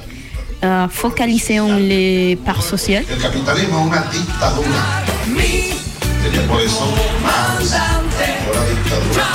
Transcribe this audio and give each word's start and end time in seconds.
focalisées 0.90 1.58
sur 1.58 1.68
les 1.78 2.38
parts 2.46 2.64
sociales. 2.64 3.06
El 3.10 3.22
capitalismo 3.22 3.80
es 3.80 3.86
una 3.88 4.02
dictadura. 4.12 5.04
Sería 6.22 6.48
por 6.48 6.62
eso 6.62 6.86
más 7.24 7.60
dictadura 7.60 8.62
dictadura 8.70 9.26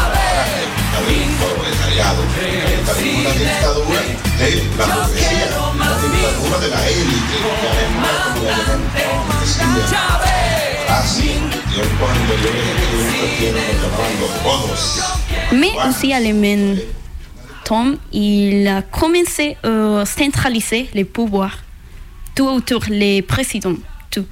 de 0.58 1.25
la 1.97 2.06
burguesía, 2.06 2.06
dictadura 3.42 4.00
de 6.61 6.69
la 6.69 6.89
élite, 6.89 7.36
que 7.61 7.69
además 7.69 8.19
como 8.34 8.48
elemento 8.48 9.06
que 9.41 9.47
sigue 9.47 9.83
así, 10.88 11.31
tiempos 11.72 12.11
anteriores 12.11 12.66
que 13.20 13.27
tienen 13.38 13.65
lo 13.66 13.72
llamaban 13.82 14.15
los 14.21 14.32
godos. 14.43 14.82
Mais 15.53 15.77
aussi 15.87 16.12
à 16.12 16.21
il 18.12 18.66
a 18.69 18.82
commencé 18.82 19.56
à 19.62 20.04
centraliser 20.06 20.88
les 20.94 21.04
pouvoirs 21.04 21.58
tout 22.34 22.47
autour 22.47 22.84
les 22.88 23.22
présidents, 23.22 23.76
tout. 24.10 24.26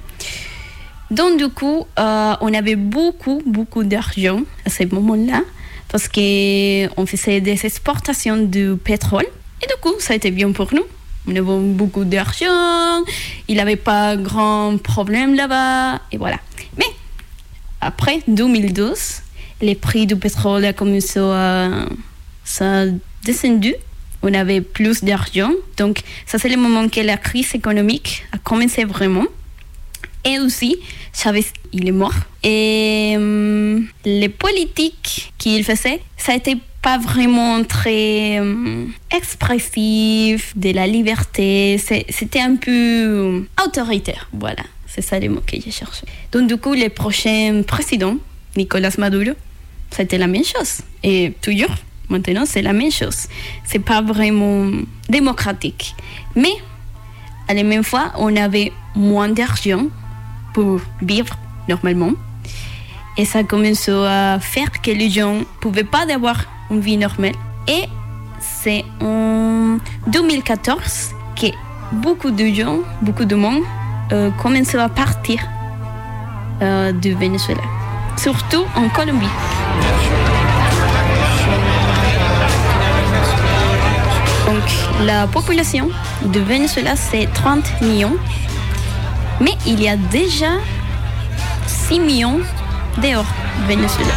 Donc 1.11 1.37
du 1.37 1.49
coup, 1.49 1.85
euh, 1.99 2.33
on 2.41 2.53
avait 2.53 2.75
beaucoup, 2.75 3.41
beaucoup 3.45 3.83
d'argent 3.83 4.41
à 4.65 4.69
ce 4.69 4.83
moment-là 4.93 5.41
parce 5.89 6.07
qu'on 6.07 7.05
faisait 7.05 7.39
des 7.39 7.65
exportations 7.65 8.37
de 8.37 8.75
pétrole 8.75 9.27
et 9.61 9.67
du 9.67 9.75
coup, 9.79 9.93
ça 9.99 10.13
a 10.13 10.15
été 10.15 10.31
bien 10.31 10.51
pour 10.51 10.73
nous. 10.73 10.85
On 11.27 11.31
avait 11.31 11.73
beaucoup 11.73 12.03
d'argent, 12.03 13.03
il 13.47 13.57
n'avait 13.57 13.77
pas 13.77 14.17
grand 14.17 14.77
problème 14.81 15.35
là-bas 15.35 16.01
et 16.11 16.17
voilà. 16.17 16.39
Mais 16.77 16.87
après 17.79 18.21
2012, 18.27 19.21
les 19.61 19.75
prix 19.75 20.05
du 20.05 20.15
pétrole 20.17 20.65
ont 20.65 20.73
commencé 20.73 21.19
à, 21.19 21.85
ça 22.43 22.81
a 22.81 22.85
descendu. 23.23 23.75
On 24.21 24.33
avait 24.33 24.61
plus 24.61 25.03
d'argent. 25.03 25.51
Donc, 25.77 26.01
ça, 26.25 26.37
c'est 26.39 26.49
le 26.49 26.57
moment 26.57 26.87
que 26.87 27.01
la 27.01 27.17
crise 27.17 27.53
économique 27.55 28.25
a 28.31 28.37
commencé 28.37 28.85
vraiment. 28.85 29.25
Et 30.25 30.39
aussi, 30.39 30.77
il 31.73 31.87
est 31.87 31.91
mort. 31.91 32.13
Et 32.43 33.13
hum, 33.17 33.85
les 34.05 34.29
politiques 34.29 35.33
qu'il 35.37 35.63
faisait, 35.63 36.01
ça 36.17 36.35
été 36.35 36.57
pas 36.81 36.97
vraiment 36.97 37.63
très 37.63 38.39
hum, 38.39 38.91
expressif 39.11 40.57
de 40.57 40.71
la 40.71 40.87
liberté. 40.87 41.77
C'était 41.77 42.39
un 42.39 42.55
peu 42.55 43.05
hum, 43.05 43.47
autoritaire. 43.65 44.29
Voilà, 44.31 44.63
c'est 44.87 45.01
ça 45.01 45.19
le 45.19 45.29
mot 45.29 45.41
que 45.45 45.57
j'ai 45.59 45.71
cherché. 45.71 46.05
Donc, 46.31 46.47
du 46.47 46.57
coup, 46.57 46.73
le 46.73 46.89
prochain 46.89 47.61
président, 47.67 48.15
Nicolas 48.55 48.91
Maduro, 48.97 49.31
c'était 49.91 50.17
la 50.17 50.27
même 50.27 50.45
chose. 50.45 50.81
Et 51.03 51.33
toujours, 51.41 51.75
maintenant, 52.09 52.43
c'est 52.45 52.61
la 52.61 52.73
même 52.73 52.91
chose. 52.91 53.27
C'est 53.63 53.79
pas 53.79 54.01
vraiment 54.01 54.69
démocratique. 55.09 55.95
Mais, 56.35 56.53
à 57.47 57.53
la 57.53 57.63
même 57.63 57.83
fois, 57.83 58.11
on 58.17 58.35
avait 58.35 58.71
moins 58.95 59.29
d'argent 59.29 59.85
pour 60.53 60.79
vivre 61.01 61.35
normalement. 61.67 62.11
Et 63.17 63.25
ça 63.25 63.43
commence 63.43 63.89
à 63.89 64.39
faire 64.39 64.71
que 64.81 64.91
les 64.91 65.09
gens 65.09 65.35
ne 65.35 65.43
pouvaient 65.61 65.83
pas 65.83 66.05
avoir 66.11 66.45
une 66.71 66.79
vie 66.79 66.97
normale. 66.97 67.35
Et 67.67 67.83
c'est 68.39 68.83
en 69.01 69.77
2014 70.07 71.11
que 71.35 71.47
beaucoup 71.91 72.31
de 72.31 72.47
gens, 72.47 72.79
beaucoup 73.01 73.25
de 73.25 73.35
monde, 73.35 73.61
euh, 74.11 74.31
commencent 74.41 74.75
à 74.75 74.89
partir 74.89 75.39
euh, 76.61 76.91
du 76.91 77.13
Venezuela. 77.13 77.61
Surtout 78.17 78.63
en 78.75 78.89
Colombie. 78.89 79.52
Donc 84.53 85.07
la 85.07 85.25
population 85.25 85.89
de 86.25 86.39
Venezuela, 86.39 86.95
c'est 86.95 87.27
30 87.33 87.81
millions. 87.81 88.15
Mais 89.41 89.53
il 89.65 89.81
y 89.81 89.89
a 89.89 89.97
déjà 89.97 90.51
6 91.65 91.99
millions 91.99 92.39
dehors 93.01 93.25
Venezuela. 93.67 94.13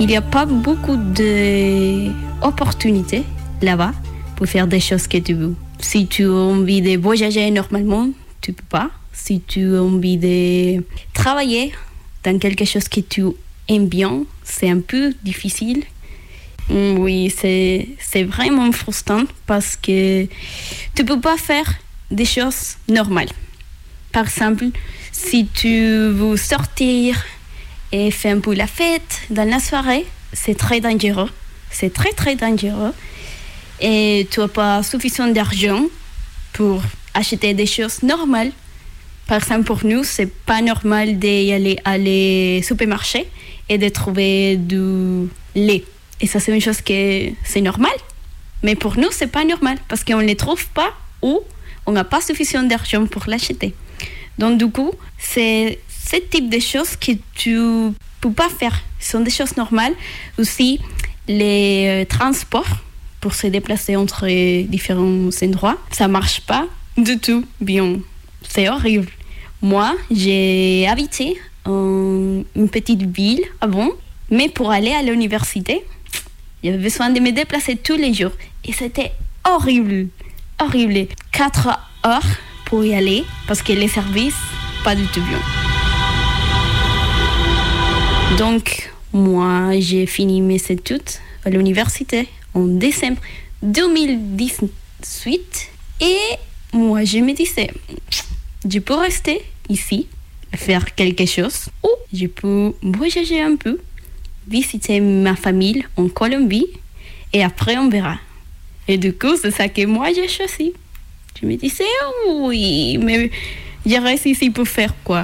Il 0.00 0.06
n'y 0.06 0.16
a 0.16 0.22
pas 0.22 0.46
beaucoup 0.46 0.96
d'opportunités 0.96 3.22
là-bas 3.60 3.92
pour 4.34 4.46
faire 4.46 4.66
des 4.66 4.80
choses 4.80 5.06
que 5.06 5.18
tu 5.18 5.34
veux. 5.34 5.54
Si 5.78 6.06
tu 6.06 6.24
as 6.24 6.32
envie 6.32 6.80
de 6.80 6.96
voyager 6.96 7.50
normalement, 7.50 8.08
tu 8.40 8.54
peux 8.54 8.64
pas. 8.66 8.90
Si 9.12 9.42
tu 9.42 9.76
as 9.76 9.82
envie 9.82 10.16
de 10.16 10.82
travailler 11.12 11.74
dans 12.24 12.38
quelque 12.38 12.64
chose 12.64 12.88
que 12.88 13.00
tu 13.00 13.24
aimes 13.68 13.88
bien, 13.88 14.22
c'est 14.42 14.70
un 14.70 14.80
peu 14.80 15.12
difficile. 15.22 15.84
Mm, 16.70 16.96
Oui, 16.98 17.30
c'est 17.36 17.88
c'est 18.00 18.24
vraiment 18.24 18.72
frustrant 18.72 19.24
parce 19.46 19.76
que 19.76 20.24
tu 20.94 21.04
peux 21.04 21.20
pas 21.20 21.36
faire 21.36 21.74
des 22.10 22.24
choses 22.24 22.76
normales. 22.88 23.28
Par 24.12 24.24
exemple, 24.24 24.68
si 25.12 25.46
tu 25.46 26.08
veux 26.08 26.38
sortir 26.38 27.22
et 27.92 28.10
faire 28.10 28.36
un 28.36 28.40
peu 28.40 28.54
la 28.54 28.66
fête 28.66 29.22
dans 29.30 29.48
la 29.48 29.58
soirée, 29.58 30.06
c'est 30.32 30.56
très 30.56 30.80
dangereux. 30.80 31.30
C'est 31.70 31.92
très 31.92 32.12
très 32.12 32.36
dangereux. 32.36 32.92
Et 33.80 34.26
tu 34.30 34.40
n'as 34.40 34.48
pas 34.48 34.82
suffisamment 34.82 35.32
d'argent 35.32 35.84
pour 36.52 36.82
acheter 37.14 37.54
des 37.54 37.66
choses 37.66 38.02
normales. 38.02 38.52
Par 39.26 39.38
exemple, 39.38 39.64
pour 39.64 39.84
nous, 39.84 40.04
c'est 40.04 40.32
pas 40.44 40.60
normal 40.60 41.18
d'y 41.18 41.52
aller 41.52 41.78
à 41.84 41.96
les 41.96 42.62
supermarchés 42.62 43.28
et 43.68 43.78
de 43.78 43.88
trouver 43.88 44.56
du 44.56 45.28
lait. 45.54 45.84
Et 46.20 46.26
ça, 46.26 46.40
c'est 46.40 46.52
une 46.52 46.60
chose 46.60 46.80
que 46.82 47.30
c'est 47.44 47.60
normal. 47.60 47.92
Mais 48.62 48.74
pour 48.74 48.98
nous, 48.98 49.08
c'est 49.10 49.28
pas 49.28 49.44
normal 49.44 49.78
parce 49.88 50.04
qu'on 50.04 50.18
ne 50.18 50.26
les 50.26 50.36
trouve 50.36 50.66
pas 50.68 50.92
ou 51.22 51.40
on 51.86 51.92
n'a 51.92 52.04
pas 52.04 52.20
suffisamment 52.20 52.68
d'argent 52.68 53.06
pour 53.06 53.24
l'acheter. 53.26 53.74
Donc 54.38 54.58
du 54.58 54.68
coup, 54.68 54.92
c'est 55.18 55.78
ce 56.08 56.16
type 56.16 56.48
de 56.50 56.58
choses 56.58 56.96
que 56.96 57.12
tu 57.34 57.58
peux 58.20 58.32
pas 58.32 58.48
faire. 58.48 58.82
Ce 58.98 59.12
sont 59.12 59.20
des 59.20 59.30
choses 59.30 59.56
normales. 59.56 59.94
Aussi, 60.38 60.80
les 61.28 62.02
euh, 62.02 62.04
transports 62.04 62.76
pour 63.20 63.34
se 63.34 63.46
déplacer 63.46 63.96
entre 63.96 64.26
différents 64.64 65.28
endroits, 65.42 65.76
ça 65.90 66.08
marche 66.08 66.40
pas 66.40 66.66
du 66.96 67.18
tout 67.18 67.44
bien. 67.60 67.98
C'est 68.48 68.68
horrible. 68.68 69.08
Moi, 69.62 69.94
j'ai 70.10 70.86
habité 70.88 71.38
en 71.66 72.42
une 72.56 72.68
petite 72.70 73.02
ville 73.02 73.42
avant, 73.60 73.90
mais 74.30 74.48
pour 74.48 74.70
aller 74.70 74.92
à 74.92 75.02
l'université, 75.02 75.84
j'avais 76.64 76.78
besoin 76.78 77.10
de 77.10 77.20
me 77.20 77.30
déplacer 77.30 77.76
tous 77.76 77.96
les 77.96 78.14
jours. 78.14 78.32
Et 78.64 78.72
c'était 78.72 79.12
horrible, 79.46 80.08
horrible. 80.58 81.08
Quatre 81.30 81.68
heures 82.06 82.30
pour 82.64 82.84
y 82.84 82.94
aller, 82.94 83.24
parce 83.46 83.62
que 83.62 83.72
les 83.72 83.88
services, 83.88 84.40
pas 84.82 84.94
du 84.94 85.06
tout 85.08 85.20
bien. 85.20 85.69
Donc, 88.38 88.90
moi, 89.12 89.78
j'ai 89.78 90.06
fini 90.06 90.40
mes 90.40 90.60
études 90.68 91.02
à 91.44 91.50
l'université 91.50 92.28
en 92.54 92.64
décembre 92.64 93.20
2018. 93.62 95.70
Et 96.00 96.16
moi, 96.72 97.04
je 97.04 97.18
me 97.18 97.34
disais, 97.34 97.70
je 98.68 98.78
peux 98.78 98.94
rester 98.94 99.42
ici, 99.68 100.06
faire 100.54 100.94
quelque 100.94 101.26
chose, 101.26 101.68
ou 101.82 101.88
je 102.12 102.26
peux 102.26 102.72
voyager 102.82 103.42
un 103.42 103.56
peu, 103.56 103.78
visiter 104.48 105.00
ma 105.00 105.36
famille 105.36 105.84
en 105.96 106.08
Colombie, 106.08 106.66
et 107.32 107.44
après 107.44 107.76
on 107.76 107.88
verra. 107.88 108.18
Et 108.88 108.98
du 108.98 109.12
coup, 109.12 109.36
c'est 109.40 109.50
ça 109.50 109.68
que 109.68 109.84
moi 109.86 110.08
j'ai 110.14 110.28
choisi. 110.28 110.72
Je 111.40 111.46
me 111.46 111.56
disais, 111.56 111.84
oui, 112.28 112.98
mais 112.98 113.30
je 113.86 113.96
reste 113.96 114.26
ici 114.26 114.50
pour 114.50 114.66
faire 114.66 114.94
quoi? 115.04 115.22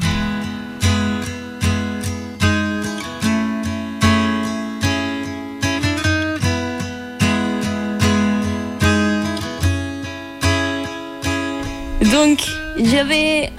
Donc, 12.13 12.41
j'avais, 12.79 13.51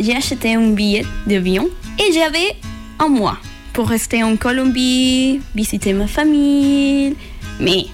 j'ai 0.00 0.16
acheté 0.16 0.54
un 0.54 0.70
billet 0.70 1.04
d'avion 1.26 1.68
et 1.98 2.12
j'avais 2.12 2.56
un 2.98 3.08
mois 3.08 3.38
pour 3.72 3.88
rester 3.88 4.22
en 4.22 4.36
Colombie, 4.36 5.40
visiter 5.54 5.92
ma 5.92 6.06
famille. 6.06 7.16
Mais 7.60 7.86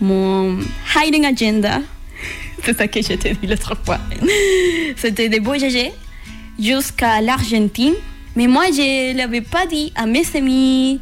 mon 0.00 0.58
hiding 0.94 1.26
agenda, 1.26 1.80
c'est 2.62 2.76
ça 2.76 2.86
que 2.86 3.02
je 3.02 3.14
t'ai 3.14 3.34
dit 3.34 3.46
l'autre 3.46 3.76
fois, 3.84 3.98
c'était 4.96 5.28
de 5.28 5.42
voyager 5.42 5.92
jusqu'à 6.60 7.20
l'Argentine. 7.20 7.94
Mais 8.36 8.46
moi, 8.46 8.66
je 8.66 9.12
ne 9.12 9.18
l'avais 9.18 9.40
pas 9.40 9.66
dit 9.66 9.92
à 9.96 10.06
mes 10.06 10.24
amis, 10.34 11.00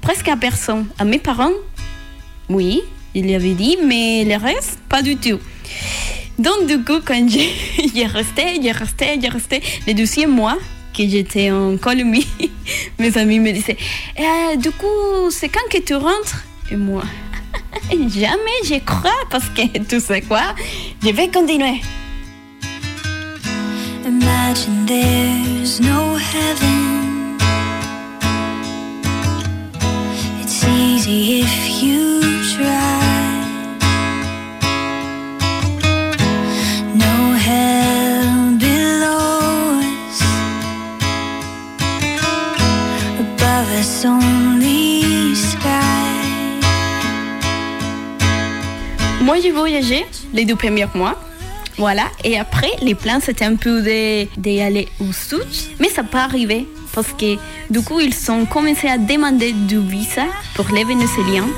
presque 0.00 0.28
à 0.28 0.36
personne. 0.36 0.86
À 0.98 1.04
mes 1.04 1.18
parents, 1.18 1.52
oui, 2.48 2.82
je 3.14 3.22
l'avais 3.22 3.54
dit, 3.54 3.76
mais 3.84 4.24
le 4.24 4.36
reste, 4.36 4.78
pas 4.88 5.02
du 5.02 5.16
tout. 5.16 5.40
Donc, 6.38 6.66
du 6.66 6.82
coup, 6.82 7.00
quand 7.04 7.28
j'ai 7.28 8.06
resté, 8.06 8.60
j'ai 8.62 8.72
resté, 8.72 9.18
j'ai 9.20 9.28
resté, 9.28 9.62
le 9.86 9.94
deuxième 9.94 10.30
mois 10.30 10.58
que 10.96 11.08
j'étais 11.08 11.50
en 11.50 11.76
Colombie, 11.76 12.26
mes 12.98 13.16
amis 13.18 13.40
me 13.40 13.52
disaient 13.52 13.76
eh, 14.16 14.56
Du 14.56 14.70
coup, 14.70 15.30
c'est 15.30 15.48
quand 15.48 15.68
que 15.70 15.78
tu 15.78 15.94
rentres? 15.94 16.44
Et 16.70 16.76
moi, 16.76 17.02
jamais 17.90 18.60
je 18.64 18.78
crois 18.84 19.10
parce 19.30 19.48
que 19.50 19.78
tu 19.78 20.00
sais 20.00 20.22
quoi, 20.22 20.54
je 21.02 21.10
vais 21.10 21.28
continuer. 21.28 21.80
Imagine 24.06 24.86
there's 24.86 25.80
no 25.80 26.16
heaven. 26.16 27.38
It's 30.42 30.62
easy 30.64 31.40
if 31.40 31.82
you 31.82 32.20
try. 32.54 33.13
Moi, 49.20 49.40
j'ai 49.42 49.52
voyagé 49.52 50.04
les 50.32 50.44
deux 50.44 50.54
premiers 50.54 50.86
mois. 50.94 51.18
Voilà. 51.76 52.04
Et 52.22 52.38
après, 52.38 52.70
les 52.82 52.94
plans, 52.94 53.20
c'était 53.22 53.44
un 53.44 53.56
peu 53.56 53.82
d'aller 54.36 54.88
au 55.00 55.12
sud. 55.12 55.46
Mais 55.80 55.88
ça 55.88 56.02
n'a 56.02 56.08
pas 56.08 56.24
arrivé. 56.24 56.68
Parce 56.92 57.12
que 57.12 57.36
du 57.70 57.80
coup, 57.82 58.00
ils 58.00 58.14
ont 58.30 58.46
commencé 58.46 58.86
à 58.86 58.98
demander 58.98 59.52
du 59.52 59.80
visa 59.80 60.26
pour 60.54 60.66
les 60.72 60.84
Vénézuéliens. 60.84 61.48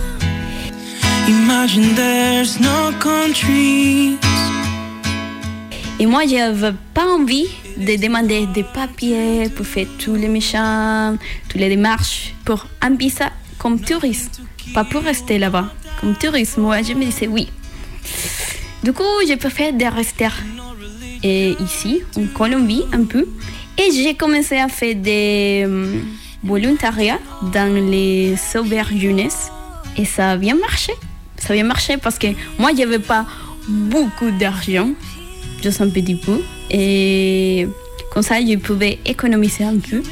Imagine 1.28 1.94
there's 1.94 2.58
no 2.60 2.92
country. 3.00 4.16
Et 5.98 6.06
moi, 6.06 6.26
je 6.26 6.34
n'avais 6.34 6.74
pas 6.92 7.06
envie 7.06 7.48
de 7.76 7.96
demander 7.96 8.46
des 8.46 8.64
papiers 8.64 9.48
pour 9.54 9.66
faire 9.66 9.86
tous 9.98 10.14
les 10.14 10.28
méchants, 10.28 11.16
toutes 11.48 11.60
les 11.60 11.70
démarches 11.70 12.34
pour 12.44 12.66
un 12.82 12.94
visa 12.94 13.30
comme 13.58 13.80
touriste, 13.80 14.40
pas 14.74 14.84
pour 14.84 15.02
rester 15.02 15.38
là-bas. 15.38 15.72
Comme 16.00 16.14
touriste, 16.14 16.58
moi, 16.58 16.82
je 16.82 16.92
me 16.92 17.04
disais 17.04 17.28
oui. 17.28 17.48
Du 18.82 18.92
coup, 18.92 19.04
préfère 19.38 19.72
de 19.72 19.84
rester 19.86 20.28
et 21.22 21.56
ici, 21.60 22.02
en 22.16 22.26
Colombie, 22.26 22.84
un 22.92 23.04
peu. 23.04 23.26
Et 23.78 23.90
j'ai 23.90 24.14
commencé 24.14 24.56
à 24.58 24.68
faire 24.68 24.94
des 24.94 25.64
euh, 25.66 26.00
volontariats 26.42 27.18
dans 27.52 27.72
les 27.74 28.36
sauvegardes 28.36 28.96
jeunesse. 28.96 29.50
Et 29.96 30.04
ça 30.04 30.32
a 30.32 30.36
bien 30.36 30.56
marché. 30.56 30.92
Ça 31.38 31.52
a 31.52 31.56
bien 31.56 31.64
marché 31.64 31.96
parce 31.96 32.18
que 32.18 32.28
moi, 32.58 32.70
je 32.72 32.82
n'avais 32.82 32.98
pas 32.98 33.26
beaucoup 33.68 34.30
d'argent, 34.30 34.90
juste 35.66 35.80
un 35.80 35.90
petit 35.90 36.14
peu. 36.14 36.40
Et 36.70 37.66
comme 38.12 38.22
ça, 38.22 38.40
je 38.40 38.56
pouvais 38.56 38.98
économiser 39.04 39.64
un 39.64 39.78
peu. 39.78 40.02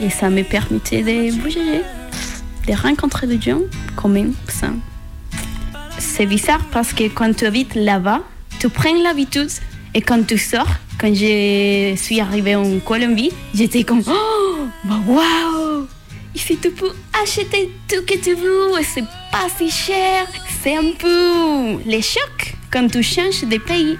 Et 0.00 0.10
ça 0.10 0.28
me 0.28 0.42
permettait 0.42 1.02
de 1.02 1.32
bouger, 1.40 1.82
de 2.66 2.72
rencontrer 2.74 3.26
des 3.28 3.40
gens 3.40 3.60
quand 3.94 4.08
même. 4.08 4.34
C'est 5.98 6.26
bizarre 6.26 6.64
parce 6.72 6.92
que 6.92 7.04
quand 7.08 7.32
tu 7.36 7.46
habites 7.46 7.74
là-bas, 7.76 8.22
tu 8.58 8.68
prends 8.68 9.02
l'habitude. 9.02 9.50
Et 9.96 10.00
quand 10.00 10.26
tu 10.26 10.36
sors, 10.36 10.72
quand 10.98 11.14
je 11.14 11.94
suis 11.96 12.18
arrivée 12.20 12.56
en 12.56 12.80
Colombie, 12.80 13.30
j'étais 13.54 13.84
comme 13.84 14.02
Oh, 14.08 14.66
bah, 14.84 15.00
waouh! 15.06 15.86
Ici, 16.34 16.58
tu 16.60 16.70
peux 16.72 16.92
acheter 17.22 17.70
tout 17.88 18.02
que 18.04 18.18
tu 18.18 18.34
veux 18.34 18.80
et 18.80 18.82
c'est 18.82 19.08
pas 19.30 19.46
si 19.56 19.70
cher. 19.70 20.26
C'est 20.60 20.76
un 20.76 20.90
peu 20.98 21.78
les 21.86 22.02
chocs 22.02 22.46
quand 22.72 22.88
tu 22.88 23.04
changes 23.04 23.44
de 23.44 23.58
pays. 23.58 23.96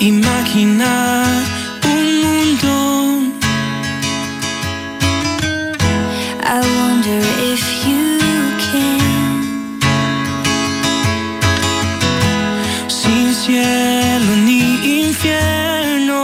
Imagina 0.00 1.24
un 1.82 2.20
mundo. 2.22 3.32
I 6.44 6.60
wonder 6.76 7.22
if 7.52 7.86
you 7.86 8.04
can. 8.66 9.80
Sin 12.88 13.32
cielo 13.32 14.36
ni 14.44 15.06
infierno. 15.08 16.22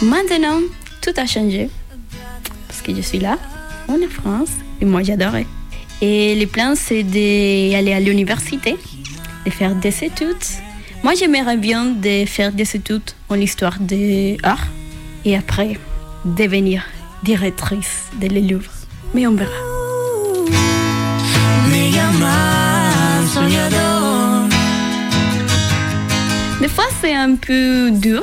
Maintenant, 0.00 0.62
tout 1.02 1.12
a 1.16 1.26
changé. 1.26 1.68
Parce 2.66 2.80
que 2.80 2.94
je 2.94 3.02
suis 3.02 3.18
là, 3.18 3.38
en 3.88 3.98
France, 4.08 4.50
et 4.80 4.86
moi 4.86 5.02
j'adorais. 5.02 5.46
Et 6.00 6.34
les 6.34 6.46
plans, 6.46 6.74
c'est 6.74 7.02
d'aller 7.02 7.92
à 7.92 8.00
l'université, 8.00 8.76
de 9.44 9.50
faire 9.50 9.74
des 9.74 10.02
études 10.02 10.36
moi, 11.04 11.12
j'aimerais 11.14 11.58
bien 11.58 11.84
de 11.84 12.24
faire 12.24 12.50
des 12.50 12.74
études 12.74 13.10
en 13.28 13.34
histoire 13.34 13.78
de 13.78 14.40
l'art 14.42 14.66
et 15.26 15.36
après 15.36 15.78
devenir 16.24 16.82
directrice 17.22 18.06
de 18.18 18.28
le 18.28 18.40
Louvre. 18.40 18.72
Mais 19.12 19.26
on 19.26 19.34
verra. 19.34 19.52
Des 26.62 26.68
fois, 26.68 26.86
c'est 27.02 27.14
un 27.14 27.36
peu 27.36 27.90
dur 27.90 28.22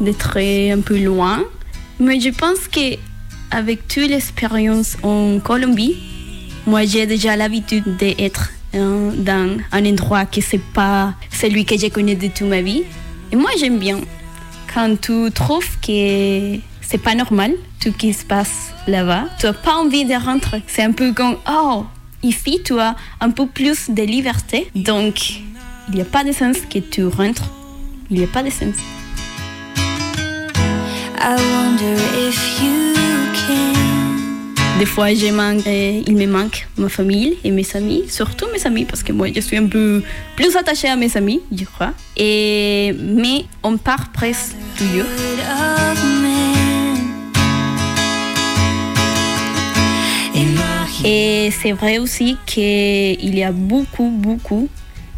d'être 0.00 0.38
un 0.38 0.80
peu 0.80 0.98
loin, 0.98 1.44
mais 2.00 2.18
je 2.18 2.30
pense 2.30 2.66
que 2.66 2.96
avec 3.50 3.86
toute 3.88 4.08
l'expérience 4.08 4.96
en 5.02 5.38
Colombie, 5.38 5.96
moi 6.66 6.86
j'ai 6.86 7.04
déjà 7.04 7.36
l'habitude 7.36 7.98
d'être 7.98 8.53
Hein, 8.74 9.12
dans 9.16 9.58
un 9.72 9.86
endroit 9.86 10.26
qui 10.26 10.42
c'est 10.42 10.58
pas 10.58 11.14
celui 11.30 11.64
que 11.64 11.78
j'ai 11.78 11.90
connu 11.90 12.14
de 12.14 12.28
toute 12.28 12.48
ma 12.48 12.60
vie. 12.60 12.82
Et 13.30 13.36
moi, 13.36 13.50
j'aime 13.58 13.78
bien 13.78 14.00
quand 14.72 15.00
tu 15.00 15.30
trouves 15.32 15.78
que 15.80 16.58
c'est 16.80 16.98
pas 16.98 17.14
normal 17.14 17.52
tout 17.80 17.92
ce 17.92 17.96
qui 17.96 18.12
se 18.12 18.24
passe 18.24 18.72
là-bas. 18.86 19.26
Tu 19.38 19.46
n'as 19.46 19.52
pas 19.52 19.74
envie 19.74 20.04
de 20.04 20.14
rentrer. 20.14 20.62
C'est 20.66 20.82
un 20.82 20.92
peu 20.92 21.12
comme, 21.12 21.36
oh, 21.48 21.84
Ici, 22.24 22.62
tu 22.64 22.80
as 22.80 22.96
un 23.20 23.30
peu 23.30 23.46
plus 23.46 23.90
de 23.90 24.02
liberté, 24.02 24.70
donc 24.74 25.40
il 25.88 25.94
n'y 25.94 26.00
a 26.00 26.06
pas 26.06 26.24
de 26.24 26.32
sens 26.32 26.56
que 26.72 26.78
tu 26.78 27.04
rentres. 27.04 27.50
Il 28.10 28.16
n'y 28.16 28.24
a 28.24 28.26
pas 28.26 28.42
de 28.42 28.48
sens. 28.48 28.76
I 31.20 31.36
wonder 31.36 31.96
if 32.16 32.62
you. 32.62 33.03
Des 34.78 34.86
fois, 34.86 35.14
je 35.14 35.30
manque, 35.32 35.66
euh, 35.66 36.02
il 36.06 36.16
me 36.16 36.26
manque 36.26 36.66
ma 36.76 36.88
famille 36.88 37.36
et 37.44 37.50
mes 37.52 37.66
amis, 37.74 38.04
surtout 38.08 38.46
mes 38.52 38.66
amis, 38.66 38.84
parce 38.84 39.02
que 39.04 39.12
moi, 39.12 39.28
je 39.34 39.40
suis 39.40 39.56
un 39.56 39.66
peu 39.66 40.02
plus 40.34 40.56
attachée 40.56 40.88
à 40.88 40.96
mes 40.96 41.16
amis, 41.16 41.40
je 41.52 41.64
crois. 41.64 41.92
Et, 42.16 42.92
mais 42.98 43.44
on 43.62 43.76
part 43.76 44.10
presque 44.12 44.54
toujours. 44.76 45.06
Et 51.06 51.50
c'est 51.50 51.72
vrai 51.72 51.98
aussi 51.98 52.38
qu'il 52.46 53.34
y 53.36 53.42
a 53.44 53.52
beaucoup, 53.52 54.08
beaucoup 54.08 54.68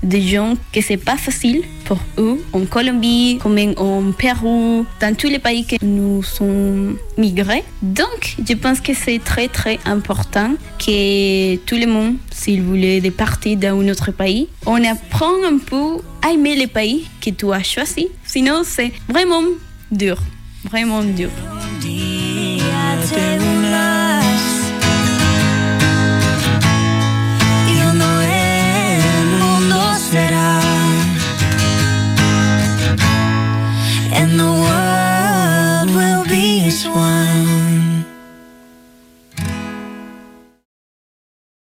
de 0.02 0.18
gens 0.18 0.54
que 0.72 0.80
c'est 0.80 0.96
pas 0.96 1.16
facile 1.16 1.62
pour 1.84 1.98
eux 2.18 2.44
en 2.52 2.64
Colombie, 2.66 3.38
comme 3.42 3.58
en 3.76 4.12
Pérou, 4.12 4.84
dans 5.00 5.14
tous 5.14 5.28
les 5.28 5.38
pays 5.38 5.64
que 5.64 5.76
nous 5.84 6.22
sommes 6.22 6.98
migrés. 7.16 7.64
Donc, 7.82 8.36
je 8.46 8.54
pense 8.54 8.80
que 8.80 8.94
c'est 8.94 9.18
très, 9.18 9.48
très 9.48 9.78
important 9.84 10.54
que 10.78 11.56
tout 11.56 11.76
le 11.76 11.86
monde, 11.86 12.16
s'il 12.30 12.62
voulait 12.62 13.00
partir 13.10 13.56
dans 13.56 13.80
un 13.80 13.88
autre 13.88 14.10
pays, 14.12 14.48
on 14.66 14.82
apprend 14.84 15.34
un 15.44 15.58
peu 15.58 15.98
à 16.22 16.32
aimer 16.32 16.56
le 16.56 16.66
pays 16.66 17.06
que 17.20 17.30
tu 17.30 17.52
as 17.52 17.62
choisi. 17.62 18.08
Sinon, 18.24 18.62
c'est 18.64 18.92
vraiment 19.08 19.42
dur, 19.90 20.18
vraiment 20.64 21.02
dur. 21.02 21.30